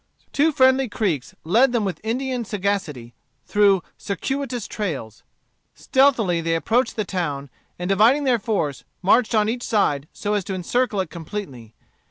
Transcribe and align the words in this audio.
Two 0.33 0.51
friendly 0.51 0.89
Creeks 0.89 1.35
led 1.43 1.73
them 1.73 1.85
with 1.85 2.01
Indian 2.03 2.43
sagacity 2.43 3.13
through 3.45 3.83
circuitous 3.99 4.67
trails. 4.67 5.21
Stealthily 5.75 6.41
they 6.41 6.55
approached 6.55 6.95
the 6.95 7.05
town, 7.05 7.51
and 7.77 7.87
dividing 7.89 8.23
their 8.23 8.39
force, 8.39 8.83
marched 9.03 9.35
on 9.35 9.47
each 9.47 9.61
side 9.61 10.07
so 10.11 10.33
as 10.33 10.43
to 10.45 10.55
encircle 10.55 11.01
it 11.01 11.11
completely. 11.11 11.75